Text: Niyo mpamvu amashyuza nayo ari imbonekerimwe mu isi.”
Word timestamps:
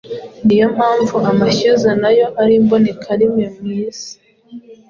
Niyo 0.45 0.67
mpamvu 0.75 1.15
amashyuza 1.31 1.89
nayo 2.01 2.27
ari 2.41 2.53
imbonekerimwe 2.59 3.45
mu 3.55 3.65
isi.” 3.85 4.13